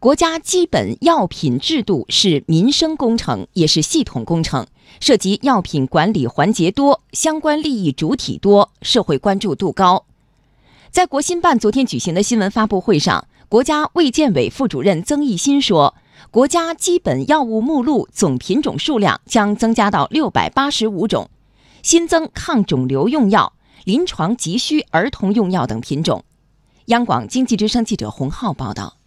[0.00, 4.64] 国家基本药品制度是民生工程，也是系统工程，
[5.00, 10.04] 涉及药品管理环节多，相关利益主体多，社会关注度高。
[10.92, 15.96] 在国新办昨天举行的新闻发布会上，国家卫健委副主任曾益新说，
[16.30, 21.28] 国家基本药物目录总品种数量将增加到六百八十五种，
[21.82, 23.52] 新增抗肿瘤用药、
[23.82, 26.24] 临床急需儿童用药等品种。
[26.86, 28.97] 央广经济之声记者洪浩报道。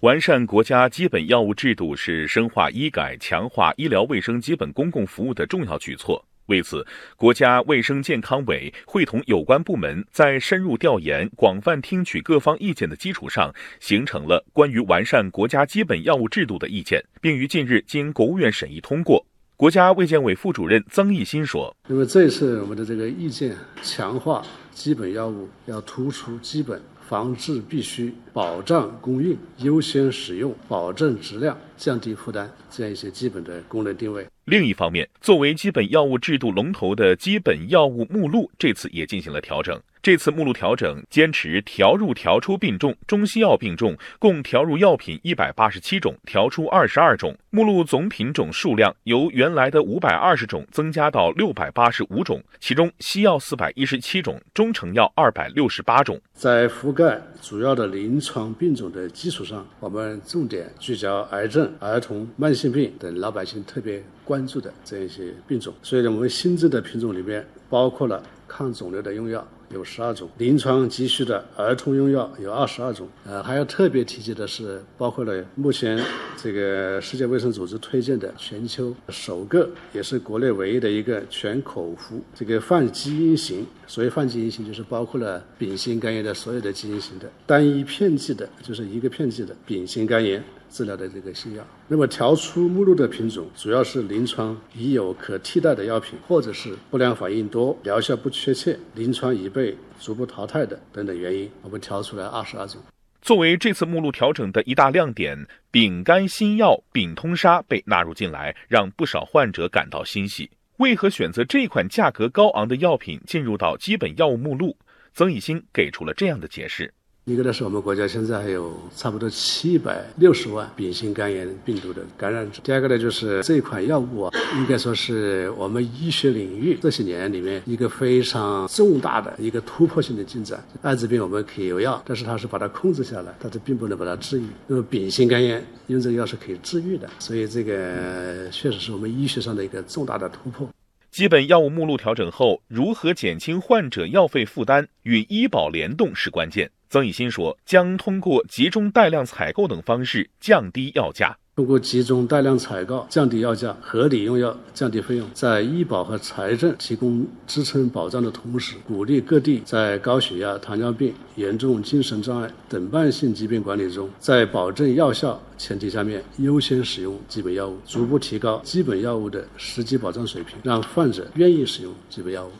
[0.00, 6.24] 完善国家基本药物制度是深化医改、强化医疗卫生基本公共服务的重要举措。
[6.46, 19.26] 为此，国家卫生健康委会同有关部门，在深入调研、广泛听取各方意见的基础上，形成了关于完善国家基本药物制度的意见，并于近日经国务院审议通过。
[19.54, 34.24] 国家卫健委副主任曾益新说：“那么这次我们的这个意见，强化基本药物要突出基本。”防治必须，保障供应，优先使用，保证质量，降低负担，这样一些基本的功能定位。
[34.44, 39.76] 另一方面，作为基本药物制度龙头的基本药物目录，这次也进行了调整。
[40.02, 47.36] 这次目录调整坚持调入调出并重，中西药并重，共调入药品一百八十七种，调出二十二种。
[47.50, 56.18] 目录总品种数量由原来的五百二十种增加到六百八十五种，其中西药四百一十七种，中成药二百六十八种。
[56.32, 65.74] 在覆盖主要的临床病种的基础上，我们重点聚焦癌症、儿童、慢性病等老百姓特别关注的这一些病种。
[65.82, 69.46] 所以呢，我们新增的品种里面包括了抗肿瘤的用药。
[69.72, 76.02] 有十二种临床急需的儿童用药有二十二种，呃，还要特别提及的是，包括了目前
[76.36, 83.64] 这个世界卫生组织推荐的全球首个，也是国内唯一的一个全口服这个泛基因型。
[83.86, 90.42] 所谓泛基因型，就是包括了丙型肝炎的所有的基因型的单一片剂的，就是一个片剂的丙型肝炎。
[90.70, 102.80] 治疗的这个新药，那么调出目录的品种主要是临床已有可替代的药品，或者是不良反应多、疗效不确切、临床已被逐步淘汰的等等原因，我们调出来二十二种。
[103.20, 110.50] 作为这次目录调整的一大亮点，丙肝新药丙通沙被纳入进来，让不少患者感到欣喜。
[110.78, 114.74] 为何选择这款价格高昂的药品进入到基本药物目录？
[115.12, 116.94] 曾以新给出了这样的解释。
[117.26, 122.60] 一个呢是我们国家现在还有差不多七百六十万丙型肝炎病毒的感染者。
[122.64, 130.64] 第二个呢就是这款药物啊，应该说是我们医学领域这些年里面一个非常重大的一个突破性的进展。
[130.82, 134.46] 艾滋病我们可以有药，但是它是把它控制下来，但是并不能把它治愈。
[134.66, 140.68] 那么丙型肝炎用这个药是可以治愈的，所以这个确实是我们医学上的一个重大的突破。
[141.10, 146.70] 基本药物目录调整后，如何减轻患者药费负担与医保联动是关键。
[146.90, 151.38] 曾以新说，将通过集中带量采购等方式降低药价。
[151.54, 172.50] 通过集中带量采购降低药价，合理用药降低费用，在医保和财政提供支撑保障的同时，鼓励各地在高血压、糖尿病、严重精神障碍等慢性疾病管理中，在保证药效前提下面优先使用基本药物，逐步提高基本药物的实际保障水平，让患者愿意使用基本药物。